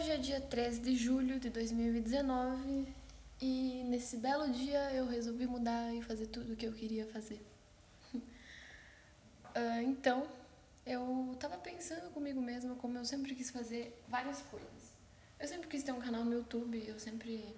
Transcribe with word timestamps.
Hoje 0.00 0.12
é 0.12 0.16
dia 0.16 0.40
13 0.40 0.80
de 0.80 0.96
julho 0.96 1.38
de 1.38 1.50
2019 1.50 2.88
e 3.38 3.84
nesse 3.84 4.16
belo 4.16 4.50
dia 4.50 4.90
eu 4.94 5.06
resolvi 5.06 5.46
mudar 5.46 5.94
e 5.94 6.00
fazer 6.00 6.26
tudo 6.28 6.54
o 6.54 6.56
que 6.56 6.66
eu 6.66 6.72
queria 6.72 7.04
fazer. 7.08 7.38
uh, 8.14 8.22
então, 9.84 10.26
eu 10.86 11.36
tava 11.38 11.58
pensando 11.58 12.10
comigo 12.12 12.40
mesma 12.40 12.76
como 12.76 12.96
eu 12.96 13.04
sempre 13.04 13.34
quis 13.34 13.50
fazer 13.50 14.02
várias 14.08 14.40
coisas. 14.40 14.96
Eu 15.38 15.46
sempre 15.46 15.68
quis 15.68 15.82
ter 15.82 15.92
um 15.92 16.00
canal 16.00 16.24
no 16.24 16.32
YouTube, 16.32 16.82
eu 16.88 16.98
sempre 16.98 17.54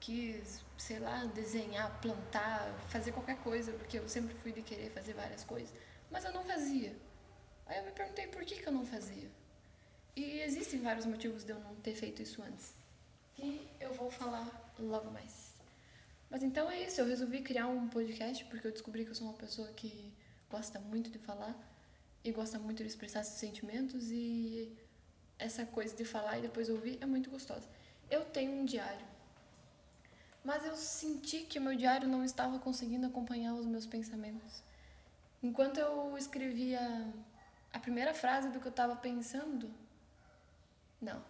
quis, 0.00 0.64
sei 0.78 0.98
lá, 0.98 1.26
desenhar, 1.26 2.00
plantar, 2.00 2.72
fazer 2.88 3.12
qualquer 3.12 3.36
coisa, 3.42 3.70
porque 3.70 3.98
eu 3.98 4.08
sempre 4.08 4.34
fui 4.36 4.52
de 4.52 4.62
querer 4.62 4.88
fazer 4.92 5.12
várias 5.12 5.44
coisas, 5.44 5.70
mas 6.10 6.24
eu 6.24 6.32
não 6.32 6.42
fazia. 6.42 6.96
Aí 7.66 7.76
eu 7.76 7.84
me 7.84 7.92
perguntei 7.92 8.28
por 8.28 8.42
que, 8.46 8.62
que 8.62 8.66
eu 8.66 8.72
não 8.72 8.86
fazia. 8.86 9.41
E 10.14 10.40
existem 10.40 10.80
vários 10.80 11.06
motivos 11.06 11.42
de 11.42 11.52
eu 11.52 11.60
não 11.60 11.74
ter 11.76 11.94
feito 11.94 12.20
isso 12.20 12.42
antes, 12.42 12.74
que 13.34 13.66
eu 13.80 13.94
vou 13.94 14.10
falar 14.10 14.72
logo 14.78 15.10
mais. 15.10 15.54
Mas 16.30 16.42
então 16.42 16.70
é 16.70 16.82
isso, 16.82 17.00
eu 17.00 17.06
resolvi 17.06 17.40
criar 17.40 17.66
um 17.66 17.88
podcast 17.88 18.44
porque 18.46 18.66
eu 18.66 18.72
descobri 18.72 19.04
que 19.04 19.10
eu 19.10 19.14
sou 19.14 19.26
uma 19.26 19.36
pessoa 19.36 19.68
que 19.68 20.12
gosta 20.50 20.78
muito 20.78 21.10
de 21.10 21.18
falar 21.18 21.54
e 22.22 22.30
gosta 22.30 22.58
muito 22.58 22.82
de 22.82 22.88
expressar 22.88 23.24
seus 23.24 23.38
sentimentos 23.38 24.10
e 24.10 24.76
essa 25.38 25.64
coisa 25.64 25.96
de 25.96 26.04
falar 26.04 26.38
e 26.38 26.42
depois 26.42 26.68
ouvir 26.68 26.98
é 27.00 27.06
muito 27.06 27.30
gostosa. 27.30 27.66
Eu 28.10 28.24
tenho 28.26 28.52
um 28.52 28.64
diário, 28.66 29.06
mas 30.44 30.64
eu 30.66 30.76
senti 30.76 31.40
que 31.40 31.58
meu 31.58 31.74
diário 31.74 32.06
não 32.06 32.22
estava 32.22 32.58
conseguindo 32.58 33.06
acompanhar 33.06 33.54
os 33.54 33.66
meus 33.66 33.86
pensamentos. 33.86 34.62
Enquanto 35.42 35.78
eu 35.78 36.16
escrevia 36.18 36.80
a 37.72 37.78
primeira 37.78 38.12
frase 38.12 38.50
do 38.50 38.60
que 38.60 38.66
eu 38.66 38.70
estava 38.70 38.94
pensando, 38.96 39.70
não. 41.02 41.22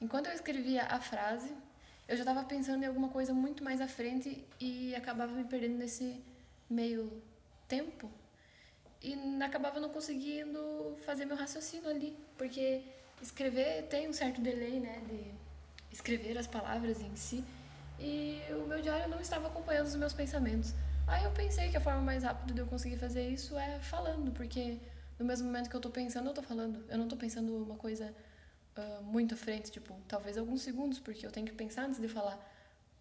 Enquanto 0.00 0.26
eu 0.26 0.32
escrevia 0.32 0.84
a 0.84 1.00
frase, 1.00 1.54
eu 2.08 2.16
já 2.16 2.22
estava 2.22 2.44
pensando 2.44 2.82
em 2.82 2.86
alguma 2.86 3.08
coisa 3.08 3.32
muito 3.32 3.64
mais 3.64 3.80
à 3.80 3.88
frente 3.88 4.44
e 4.60 4.94
acabava 4.94 5.32
me 5.32 5.44
perdendo 5.44 5.78
nesse 5.78 6.22
meio 6.68 7.22
tempo 7.66 8.10
e 9.02 9.42
acabava 9.42 9.80
não 9.80 9.88
conseguindo 9.88 10.96
fazer 11.04 11.24
meu 11.24 11.36
raciocínio 11.36 11.88
ali, 11.88 12.16
porque 12.36 12.82
escrever 13.22 13.84
tem 13.84 14.08
um 14.08 14.12
certo 14.12 14.40
delay, 14.40 14.80
né, 14.80 15.00
de 15.08 15.32
escrever 15.92 16.36
as 16.36 16.46
palavras 16.46 17.00
em 17.00 17.14
si, 17.14 17.44
e 17.98 18.40
o 18.50 18.66
meu 18.66 18.80
diário 18.82 19.08
não 19.08 19.20
estava 19.20 19.46
acompanhando 19.48 19.86
os 19.86 19.96
meus 19.96 20.12
pensamentos. 20.12 20.74
Aí 21.06 21.24
eu 21.24 21.30
pensei 21.30 21.70
que 21.70 21.76
a 21.76 21.80
forma 21.80 22.00
mais 22.00 22.24
rápida 22.24 22.52
de 22.52 22.60
eu 22.60 22.66
conseguir 22.66 22.96
fazer 22.96 23.28
isso 23.28 23.56
é 23.56 23.78
falando, 23.78 24.32
porque 24.32 24.78
no 25.18 25.24
mesmo 25.24 25.46
momento 25.46 25.70
que 25.70 25.76
eu 25.76 25.78
estou 25.78 25.92
pensando, 25.92 26.26
eu 26.26 26.30
estou 26.30 26.44
falando. 26.44 26.84
Eu 26.88 26.98
não 26.98 27.04
estou 27.04 27.18
pensando 27.18 27.56
uma 27.56 27.76
coisa 27.76 28.12
uh, 28.76 29.02
muito 29.02 29.34
à 29.34 29.36
frente, 29.36 29.70
tipo, 29.70 29.94
talvez 30.08 30.36
alguns 30.36 30.62
segundos, 30.62 30.98
porque 30.98 31.26
eu 31.26 31.30
tenho 31.30 31.46
que 31.46 31.52
pensar 31.52 31.84
antes 31.84 32.00
de 32.00 32.08
falar, 32.08 32.38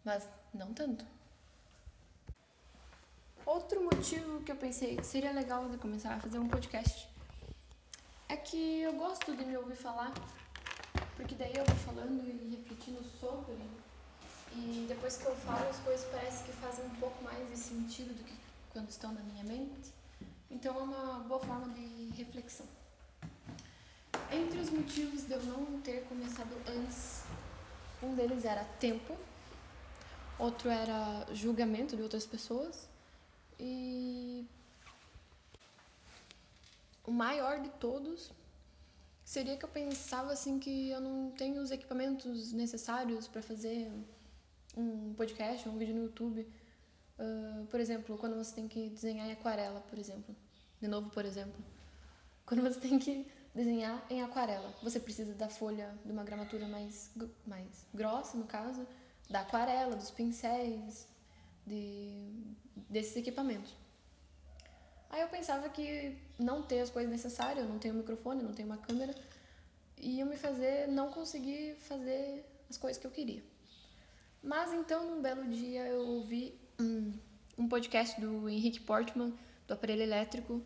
mas 0.03 0.27
não 0.53 0.73
tanto. 0.73 1.05
Outro 3.45 3.83
motivo 3.83 4.41
que 4.41 4.51
eu 4.51 4.55
pensei 4.55 4.95
que 4.97 5.05
seria 5.05 5.31
legal 5.31 5.69
de 5.69 5.77
começar 5.77 6.15
a 6.15 6.19
fazer 6.19 6.39
um 6.39 6.47
podcast 6.47 7.07
é 8.27 8.35
que 8.35 8.81
eu 8.81 8.93
gosto 8.93 9.35
de 9.35 9.45
me 9.45 9.55
ouvir 9.55 9.75
falar, 9.75 10.11
porque 11.15 11.35
daí 11.35 11.53
eu 11.55 11.63
vou 11.63 11.75
falando 11.75 12.27
e 12.27 12.55
refletindo 12.55 13.03
sobre, 13.03 13.55
e 14.51 14.85
depois 14.87 15.17
que 15.17 15.25
eu 15.25 15.35
falo 15.35 15.69
as 15.69 15.79
coisas 15.79 16.05
parece 16.09 16.43
que 16.43 16.51
fazem 16.53 16.85
um 16.85 16.95
pouco 16.95 17.23
mais 17.23 17.47
de 17.49 17.57
sentido 17.57 18.13
do 18.15 18.23
que 18.23 18.35
quando 18.71 18.89
estão 18.89 19.13
na 19.13 19.21
minha 19.21 19.43
mente. 19.43 19.93
Então 20.49 20.75
é 20.79 20.83
uma 20.83 21.19
boa 21.19 21.39
forma 21.39 21.69
de 21.73 22.09
reflexão. 22.17 22.65
Entre 24.35 24.59
os 24.59 24.69
motivos 24.69 25.23
de 25.25 25.31
eu 25.31 25.41
não 25.43 25.79
ter 25.79 26.03
começado 26.09 26.53
antes, 26.67 27.23
um 28.03 28.13
deles 28.15 28.43
era 28.43 28.65
tempo, 28.85 29.17
outro 30.37 30.69
era 30.69 31.25
julgamento 31.33 31.95
de 31.95 32.01
outras 32.01 32.25
pessoas 32.25 32.89
e 33.57 34.45
o 37.05 37.11
maior 37.11 37.61
de 37.61 37.69
todos 37.85 38.29
seria 39.23 39.55
que 39.55 39.63
eu 39.63 39.69
pensava 39.69 40.33
assim 40.33 40.59
que 40.59 40.89
eu 40.89 40.99
não 40.99 41.31
tenho 41.31 41.61
os 41.61 41.71
equipamentos 41.71 42.51
necessários 42.51 43.29
para 43.29 43.41
fazer 43.41 43.89
um 44.75 45.13
podcast, 45.13 45.69
um 45.69 45.77
vídeo 45.77 45.95
no 45.95 46.03
YouTube. 46.03 46.45
Uh, 47.17 47.65
por 47.67 47.79
exemplo, 47.79 48.17
quando 48.17 48.35
você 48.35 48.53
tem 48.53 48.67
que 48.67 48.89
desenhar 48.89 49.29
em 49.29 49.31
aquarela, 49.31 49.79
por 49.79 49.97
exemplo. 49.97 50.35
De 50.81 50.89
novo, 50.89 51.09
por 51.09 51.23
exemplo. 51.23 51.63
Quando 52.45 52.61
você 52.61 52.79
tem 52.81 52.99
que 52.99 53.25
desenhar 53.55 54.05
em 54.09 54.21
aquarela. 54.21 54.75
Você 54.83 54.99
precisa 54.99 55.33
da 55.33 55.47
folha 55.47 55.97
de 56.03 56.11
uma 56.11 56.25
gramatura 56.25 56.67
mais, 56.67 57.09
mais 57.47 57.87
grossa, 57.93 58.37
no 58.37 58.43
caso, 58.43 58.85
da 59.29 59.39
aquarela, 59.39 59.95
dos 59.95 60.11
pincéis, 60.11 61.07
de, 61.65 62.29
desses 62.89 63.15
equipamentos. 63.15 63.73
Aí 65.09 65.21
eu 65.21 65.29
pensava 65.29 65.69
que 65.69 66.17
não 66.37 66.61
ter 66.61 66.81
as 66.81 66.89
coisas 66.89 67.09
necessárias, 67.09 67.65
eu 67.65 67.71
não 67.71 67.79
tenho 67.79 67.93
um 67.93 67.97
microfone, 67.97 68.43
não 68.43 68.53
tenho 68.53 68.67
uma 68.67 68.77
câmera, 68.77 69.15
ia 69.97 70.25
me 70.25 70.35
fazer 70.35 70.87
não 70.89 71.09
conseguir 71.09 71.75
fazer 71.75 72.45
as 72.69 72.77
coisas 72.77 72.99
que 72.99 73.07
eu 73.07 73.11
queria. 73.11 73.41
Mas 74.43 74.73
então, 74.73 75.09
num 75.09 75.21
belo 75.21 75.47
dia, 75.47 75.87
eu 75.87 76.05
ouvi 76.05 76.59
um, 76.79 77.13
um 77.57 77.69
podcast 77.69 78.19
do 78.19 78.49
Henrique 78.49 78.81
Portman, 78.81 79.33
do 79.65 79.73
Aparelho 79.73 80.03
Elétrico, 80.03 80.61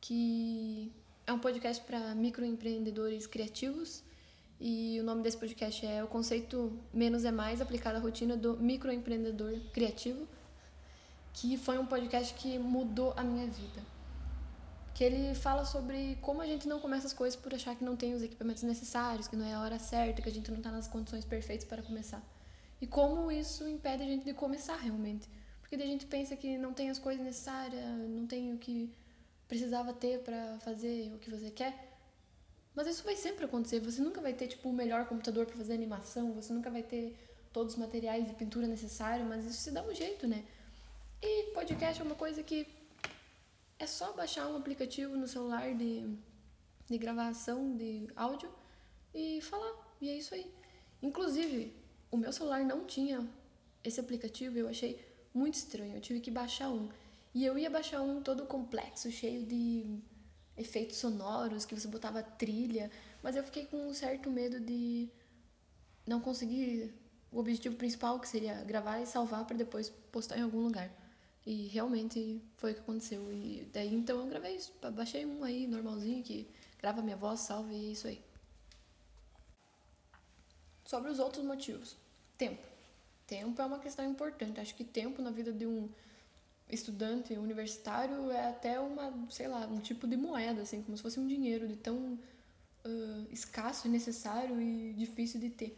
que 0.00 0.90
é 1.30 1.32
um 1.32 1.38
podcast 1.38 1.80
para 1.84 2.12
microempreendedores 2.12 3.24
criativos 3.24 4.02
e 4.58 4.98
o 5.00 5.04
nome 5.04 5.22
desse 5.22 5.38
podcast 5.38 5.86
é 5.86 6.02
O 6.02 6.08
Conceito 6.08 6.76
Menos 6.92 7.24
é 7.24 7.30
Mais 7.30 7.60
aplicado 7.60 7.98
à 7.98 8.00
rotina 8.00 8.36
do 8.36 8.56
microempreendedor 8.56 9.52
criativo, 9.72 10.26
que 11.32 11.56
foi 11.56 11.78
um 11.78 11.86
podcast 11.86 12.34
que 12.34 12.58
mudou 12.58 13.14
a 13.16 13.22
minha 13.22 13.46
vida. 13.46 13.80
Que 14.92 15.04
ele 15.04 15.32
fala 15.36 15.64
sobre 15.64 16.18
como 16.20 16.42
a 16.42 16.46
gente 16.46 16.66
não 16.66 16.80
começa 16.80 17.06
as 17.06 17.12
coisas 17.12 17.38
por 17.40 17.54
achar 17.54 17.76
que 17.76 17.84
não 17.84 17.94
tem 17.94 18.12
os 18.12 18.24
equipamentos 18.24 18.64
necessários, 18.64 19.28
que 19.28 19.36
não 19.36 19.46
é 19.46 19.54
a 19.54 19.60
hora 19.60 19.78
certa, 19.78 20.20
que 20.20 20.28
a 20.28 20.32
gente 20.32 20.50
não 20.50 20.58
está 20.58 20.72
nas 20.72 20.88
condições 20.88 21.24
perfeitas 21.24 21.64
para 21.64 21.80
começar. 21.80 22.20
E 22.80 22.88
como 22.88 23.30
isso 23.30 23.68
impede 23.68 24.02
a 24.02 24.06
gente 24.06 24.24
de 24.24 24.34
começar 24.34 24.78
realmente. 24.78 25.28
Porque 25.60 25.76
a 25.76 25.86
gente 25.86 26.06
pensa 26.06 26.34
que 26.34 26.58
não 26.58 26.72
tem 26.72 26.90
as 26.90 26.98
coisas 26.98 27.24
necessárias, 27.24 27.84
não 28.08 28.26
tem 28.26 28.52
o 28.52 28.58
que 28.58 28.92
precisava 29.50 29.92
ter 29.92 30.20
para 30.20 30.58
fazer 30.60 31.12
o 31.12 31.18
que 31.18 31.28
você 31.28 31.50
quer. 31.50 31.72
Mas 32.72 32.86
isso 32.86 33.02
vai 33.02 33.16
sempre 33.16 33.44
acontecer. 33.44 33.80
Você 33.80 34.00
nunca 34.00 34.20
vai 34.20 34.32
ter 34.32 34.46
tipo 34.46 34.68
o 34.68 34.72
melhor 34.72 35.06
computador 35.06 35.44
para 35.44 35.56
fazer 35.56 35.74
animação, 35.74 36.32
você 36.32 36.52
nunca 36.52 36.70
vai 36.70 36.84
ter 36.84 37.04
todos 37.52 37.74
os 37.74 37.80
materiais 37.80 38.24
de 38.28 38.32
pintura 38.32 38.68
necessários, 38.68 39.26
mas 39.26 39.44
isso 39.44 39.60
se 39.60 39.72
dá 39.72 39.82
um 39.82 39.92
jeito, 39.92 40.28
né? 40.28 40.44
E 41.20 41.52
podcast 41.52 42.00
é 42.00 42.04
uma 42.04 42.14
coisa 42.14 42.44
que 42.44 42.58
é 43.76 43.86
só 43.88 44.12
baixar 44.12 44.46
um 44.46 44.56
aplicativo 44.56 45.16
no 45.16 45.26
celular 45.26 45.74
de, 45.74 45.92
de 46.88 46.96
gravação 46.96 47.76
de 47.76 48.08
áudio 48.14 48.50
e 49.12 49.40
falar. 49.40 49.74
E 50.00 50.10
é 50.10 50.16
isso 50.16 50.32
aí. 50.32 50.48
Inclusive, 51.02 51.74
o 52.08 52.16
meu 52.16 52.32
celular 52.32 52.62
não 52.64 52.84
tinha 52.84 53.28
esse 53.82 53.98
aplicativo, 53.98 54.56
eu 54.56 54.68
achei 54.68 54.92
muito 55.34 55.54
estranho. 55.54 55.96
Eu 55.96 56.00
tive 56.00 56.20
que 56.20 56.30
baixar 56.30 56.70
um. 56.70 56.88
E 57.34 57.44
eu 57.44 57.56
ia 57.56 57.70
baixar 57.70 58.02
um 58.02 58.20
todo 58.22 58.46
complexo, 58.46 59.10
cheio 59.10 59.46
de 59.46 59.98
efeitos 60.56 60.96
sonoros, 60.96 61.64
que 61.64 61.74
você 61.74 61.86
botava 61.86 62.22
trilha, 62.22 62.90
mas 63.22 63.36
eu 63.36 63.44
fiquei 63.44 63.66
com 63.66 63.88
um 63.88 63.94
certo 63.94 64.30
medo 64.30 64.60
de 64.60 65.08
não 66.06 66.20
conseguir 66.20 66.92
o 67.30 67.38
objetivo 67.38 67.76
principal, 67.76 68.18
que 68.18 68.28
seria 68.28 68.64
gravar 68.64 69.00
e 69.00 69.06
salvar 69.06 69.44
para 69.44 69.56
depois 69.56 69.90
postar 70.10 70.38
em 70.38 70.42
algum 70.42 70.60
lugar. 70.60 70.90
E 71.46 71.68
realmente 71.68 72.42
foi 72.56 72.72
o 72.72 72.74
que 72.74 72.80
aconteceu. 72.80 73.32
E 73.32 73.68
daí 73.72 73.94
então 73.94 74.20
eu 74.20 74.26
gravei 74.26 74.56
isso, 74.56 74.72
baixei 74.92 75.24
um 75.24 75.44
aí 75.44 75.66
normalzinho 75.66 76.22
que 76.22 76.48
grava 76.78 77.00
minha 77.00 77.16
voz, 77.16 77.40
salve 77.40 77.74
e 77.74 77.88
é 77.88 77.92
isso 77.92 78.08
aí. 78.08 78.22
Sobre 80.84 81.10
os 81.10 81.20
outros 81.20 81.44
motivos. 81.44 81.96
Tempo. 82.36 82.66
Tempo 83.26 83.62
é 83.62 83.64
uma 83.64 83.78
questão 83.78 84.04
importante. 84.04 84.60
Acho 84.60 84.74
que 84.74 84.84
tempo 84.84 85.22
na 85.22 85.30
vida 85.30 85.52
de 85.52 85.64
um 85.64 85.88
estudante 86.72 87.34
universitário 87.34 88.30
é 88.30 88.48
até 88.48 88.78
uma, 88.80 89.12
sei 89.30 89.48
lá, 89.48 89.66
um 89.66 89.80
tipo 89.80 90.06
de 90.06 90.16
moeda, 90.16 90.62
assim, 90.62 90.82
como 90.82 90.96
se 90.96 91.02
fosse 91.02 91.18
um 91.20 91.26
dinheiro 91.26 91.66
de 91.68 91.76
tão 91.76 92.18
uh, 92.84 93.26
escasso 93.30 93.86
e 93.86 93.90
necessário 93.90 94.60
e 94.60 94.92
difícil 94.94 95.40
de 95.40 95.50
ter. 95.50 95.76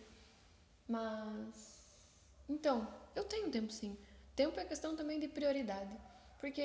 Mas. 0.88 1.72
Então, 2.48 2.86
eu 3.14 3.24
tenho 3.24 3.50
tempo 3.50 3.72
sim. 3.72 3.96
Tempo 4.34 4.58
é 4.58 4.64
questão 4.64 4.96
também 4.96 5.18
de 5.20 5.28
prioridade. 5.28 5.96
Porque 6.40 6.62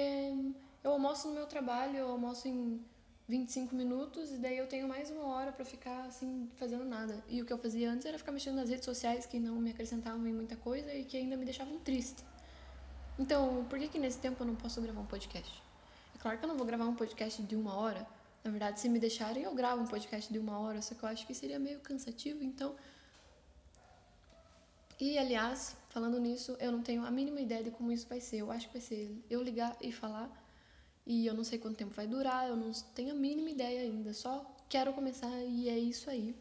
eu 0.84 0.92
almoço 0.92 1.28
no 1.28 1.34
meu 1.36 1.46
trabalho, 1.46 1.98
eu 1.98 2.10
almoço 2.10 2.48
em 2.48 2.82
25 3.28 3.76
minutos 3.76 4.32
e 4.32 4.38
daí 4.38 4.58
eu 4.58 4.68
tenho 4.68 4.88
mais 4.88 5.12
uma 5.12 5.26
hora 5.26 5.52
para 5.52 5.66
ficar 5.66 6.06
assim 6.06 6.50
fazendo 6.56 6.86
nada. 6.86 7.22
E 7.28 7.42
o 7.42 7.46
que 7.46 7.52
eu 7.52 7.58
fazia 7.58 7.92
antes 7.92 8.06
era 8.06 8.18
ficar 8.18 8.32
mexendo 8.32 8.56
nas 8.56 8.70
redes 8.70 8.86
sociais 8.86 9.26
que 9.26 9.40
não 9.40 9.56
me 9.56 9.72
acrescentavam 9.72 10.26
em 10.26 10.34
muita 10.34 10.56
coisa 10.56 10.94
e 10.94 11.04
que 11.04 11.18
ainda 11.18 11.36
me 11.36 11.44
deixavam 11.44 11.78
triste. 11.80 12.24
Então, 13.20 13.66
por 13.70 13.80
que 13.80 13.88
que 13.88 14.00
nesse 14.00 14.20
tempo 14.20 14.44
eu 14.44 14.48
não 14.48 14.56
posso 14.56 14.82
gravar 14.82 15.02
um 15.02 15.06
podcast? 15.06 15.64
É 16.16 16.18
claro 16.20 16.38
que 16.38 16.46
eu 16.46 16.50
não 16.50 16.58
vou 16.58 16.66
gravar 16.66 16.86
um 16.86 16.96
podcast 16.96 17.42
de 17.42 17.56
uma 17.56 17.76
hora. 17.76 18.08
Na 18.44 18.52
verdade, 18.52 18.80
se 18.80 18.88
me 18.88 19.00
deixarem, 19.00 19.44
eu 19.44 19.54
gravo 19.56 19.82
um 19.82 19.88
podcast 19.88 20.32
de 20.32 20.40
uma 20.40 20.60
hora, 20.60 20.82
só 20.82 20.96
que 20.96 21.04
eu 21.04 21.10
acho 21.10 21.26
que 21.26 21.34
seria 21.34 21.60
meio 21.60 21.80
cansativo, 21.80 22.44
então 22.44 22.76
E 25.00 25.18
aliás, 25.18 25.76
falando 25.90 26.20
nisso, 26.20 26.58
eu 26.60 26.72
não 26.72 26.82
tenho 26.82 27.06
a 27.06 27.12
mínima 27.12 27.40
ideia 27.40 27.64
de 27.64 27.72
como 27.72 27.92
isso 27.92 28.08
vai 28.08 28.20
ser. 28.20 28.38
Eu 28.38 28.52
acho 28.52 28.68
que 28.68 28.74
vai 28.74 28.82
ser 28.82 29.24
eu 29.30 29.44
ligar 29.44 29.78
e 29.80 29.92
falar. 29.92 30.30
E 31.06 31.26
eu 31.28 31.34
não 31.34 31.44
sei 31.44 31.60
quanto 31.60 31.78
tempo 31.78 31.94
vai 31.94 32.08
durar, 32.08 32.48
eu 32.50 32.56
não 32.56 32.72
tenho 32.96 33.12
a 33.12 33.16
mínima 33.16 33.50
ideia 33.52 33.82
ainda. 33.82 34.12
Só 34.14 34.44
quero 34.68 34.92
começar 34.94 35.32
e 35.44 35.70
é 35.70 35.78
isso 35.78 36.10
aí. 36.10 36.36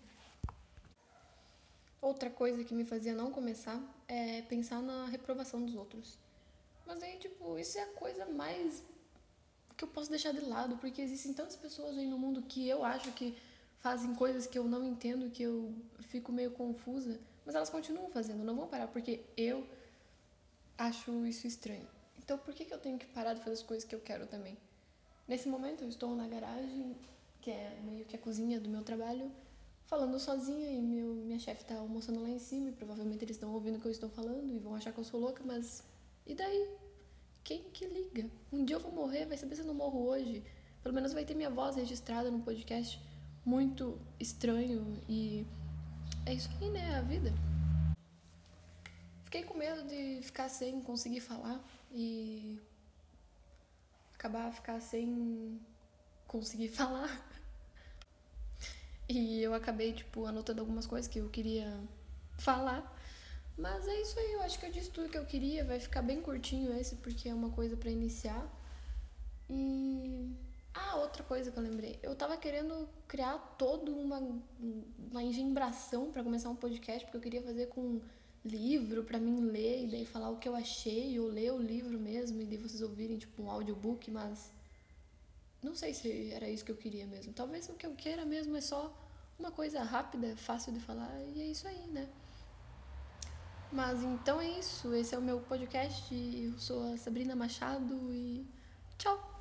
Outra 2.00 2.31
coisa 2.31 2.64
que 2.64 2.75
me 2.75 2.84
fazia 2.84 3.14
não 3.14 3.31
começar 3.31 3.79
é 4.08 4.43
pensar 4.43 4.81
na 4.82 5.06
reprovação 5.06 5.64
dos 5.64 5.75
outros. 5.75 6.19
Mas 6.86 7.02
aí, 7.02 7.18
tipo, 7.18 7.58
isso 7.58 7.78
é 7.78 7.82
a 7.82 7.92
coisa 7.94 8.24
mais 8.26 8.82
que 9.76 9.84
eu 9.84 9.88
posso 9.88 10.08
deixar 10.08 10.32
de 10.32 10.40
lado, 10.40 10.76
porque 10.78 11.02
existem 11.02 11.34
tantas 11.34 11.56
pessoas 11.56 11.98
aí 11.98 12.06
no 12.06 12.18
mundo 12.18 12.40
que 12.42 12.66
eu 12.66 12.84
acho 12.84 13.12
que 13.12 13.36
fazem 13.78 14.14
coisas 14.14 14.46
que 14.46 14.58
eu 14.58 14.64
não 14.64 14.84
entendo, 14.84 15.30
que 15.30 15.42
eu 15.42 15.74
fico 16.00 16.32
meio 16.32 16.50
confusa, 16.52 17.20
mas 17.44 17.54
elas 17.54 17.68
continuam 17.68 18.08
fazendo, 18.08 18.42
não 18.42 18.56
vão 18.56 18.66
parar, 18.66 18.86
porque 18.88 19.20
eu 19.36 19.66
acho 20.78 21.26
isso 21.26 21.46
estranho. 21.46 21.86
Então, 22.18 22.38
por 22.38 22.54
que, 22.54 22.64
que 22.64 22.72
eu 22.72 22.78
tenho 22.78 22.98
que 22.98 23.06
parar 23.06 23.34
de 23.34 23.40
fazer 23.40 23.52
as 23.52 23.62
coisas 23.62 23.86
que 23.86 23.94
eu 23.94 24.00
quero 24.00 24.26
também? 24.26 24.56
Nesse 25.28 25.48
momento, 25.48 25.82
eu 25.84 25.88
estou 25.88 26.14
na 26.16 26.26
garagem, 26.26 26.96
que 27.40 27.50
é 27.50 27.78
meio 27.84 28.04
que 28.04 28.16
a 28.16 28.18
cozinha 28.18 28.58
do 28.58 28.68
meu 28.68 28.82
trabalho, 28.82 29.30
falando 29.84 30.18
sozinha 30.18 30.70
e 30.70 30.80
meu, 30.80 31.14
minha 31.14 31.38
chefe 31.38 31.62
está 31.62 31.76
almoçando 31.76 32.22
lá 32.22 32.28
em 32.28 32.38
cima 32.38 32.70
e 32.70 32.72
provavelmente 32.72 33.24
eles 33.24 33.36
estão 33.36 33.52
ouvindo 33.52 33.76
o 33.76 33.80
que 33.80 33.86
eu 33.86 33.92
estou 33.92 34.08
falando 34.08 34.52
e 34.52 34.58
vão 34.58 34.74
achar 34.74 34.92
que 34.92 34.98
eu 34.98 35.04
sou 35.04 35.20
louca, 35.20 35.42
mas 35.44 35.84
e 36.26 36.34
daí? 36.34 36.76
Quem 37.44 37.62
que 37.70 37.87
liga? 37.87 38.28
Um 38.52 38.64
dia 38.64 38.76
eu 38.76 38.81
vou 38.81 38.90
morrer, 38.90 39.26
vai 39.26 39.37
saber 39.37 39.55
se 39.55 39.62
eu 39.62 39.67
não 39.67 39.75
morro 39.75 40.06
hoje. 40.08 40.43
Pelo 40.82 40.94
menos 40.94 41.12
vai 41.12 41.25
ter 41.25 41.34
minha 41.34 41.50
voz 41.50 41.76
registrada 41.76 42.31
no 42.31 42.40
podcast. 42.40 43.00
Muito 43.44 43.99
estranho 44.19 45.00
e 45.08 45.46
é 46.26 46.34
isso 46.34 46.50
aí, 46.61 46.70
né? 46.70 46.96
A 46.96 47.02
vida. 47.02 47.32
Fiquei 49.25 49.44
com 49.44 49.56
medo 49.56 49.87
de 49.87 50.20
ficar 50.23 50.49
sem 50.49 50.81
conseguir 50.82 51.20
falar 51.20 51.64
e 51.93 52.61
acabar 54.14 54.52
ficar 54.52 54.81
sem 54.81 55.61
conseguir 56.26 56.69
falar. 56.75 57.25
E 59.08 59.40
eu 59.40 59.55
acabei, 59.55 59.93
tipo, 59.93 60.26
anotando 60.26 60.61
algumas 60.61 60.87
coisas 60.87 61.08
que 61.08 61.20
eu 61.20 61.29
queria 61.29 61.81
falar. 62.38 62.93
Mas 63.56 63.88
é 63.88 64.00
isso 64.03 64.19
aí, 64.19 64.32
eu 64.32 64.43
acho 64.43 64.58
que 64.58 64.67
eu 64.67 64.73
disse 64.73 64.91
tudo 64.91 65.08
que 65.08 65.19
eu 65.19 65.25
queria. 65.25 65.64
Vai 65.64 65.81
ficar 65.81 66.03
bem 66.03 66.20
curtinho 66.20 66.73
esse, 66.79 66.97
porque 66.97 67.29
é 67.29 67.35
uma 67.35 67.50
coisa 67.50 67.76
para 67.76 67.91
iniciar. 67.91 68.47
E. 69.49 70.31
Ah, 70.75 70.97
outra 70.97 71.23
coisa 71.25 71.50
que 71.50 71.58
eu 71.58 71.62
lembrei. 71.62 71.99
Eu 72.03 72.14
tava 72.14 72.37
querendo 72.37 72.87
criar 73.08 73.38
toda 73.58 73.91
uma, 73.91 74.20
uma 75.11 75.23
engembração 75.23 76.12
para 76.12 76.23
começar 76.23 76.50
um 76.50 76.56
podcast, 76.56 77.05
porque 77.05 77.17
eu 77.17 77.20
queria 77.23 77.43
fazer 77.43 77.67
com 77.69 78.00
livro 78.44 79.03
para 79.03 79.19
mim 79.19 79.41
ler 79.41 79.85
e 79.85 79.87
daí 79.88 80.05
falar 80.05 80.31
o 80.31 80.38
que 80.38 80.49
eu 80.49 80.55
achei, 80.55 81.19
ou 81.19 81.29
ler 81.29 81.53
o 81.53 81.58
livro 81.58 81.99
mesmo, 81.99 82.41
e 82.41 82.44
daí 82.44 82.58
vocês 82.58 82.82
ouvirem, 82.82 83.19
tipo, 83.19 83.43
um 83.43 83.50
audiobook, 83.50 84.11
mas 84.11 84.53
não 85.62 85.75
sei 85.75 85.94
se 85.94 86.31
era 86.31 86.49
isso 86.49 86.64
que 86.64 86.73
eu 86.73 86.76
queria 86.76 87.06
mesmo. 87.06 87.32
Talvez 87.32 87.69
o 87.69 87.75
que 87.75 87.87
eu 87.87 87.94
queira 87.94 88.25
mesmo 88.25 88.56
é 88.56 88.61
só 88.61 88.94
uma 89.38 89.50
coisa 89.50 89.82
rápida, 89.82 90.37
fácil 90.37 90.73
de 90.73 90.81
falar, 90.81 91.11
e 91.35 91.43
é 91.43 91.47
isso 91.47 91.67
aí, 91.67 91.87
né? 91.88 92.08
Mas 93.70 94.02
então 94.02 94.40
é 94.40 94.48
isso. 94.58 94.94
Esse 94.94 95.14
é 95.14 95.18
o 95.18 95.22
meu 95.22 95.40
podcast. 95.40 96.14
Eu 96.14 96.58
sou 96.58 96.92
a 96.92 96.96
Sabrina 96.96 97.34
Machado 97.36 98.12
e 98.12 98.46
tchau! 98.98 99.35